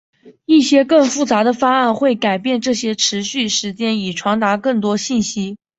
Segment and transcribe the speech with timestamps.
[0.45, 5.59] 一些更复杂的方案会改变这些持续时间以传达更多信息。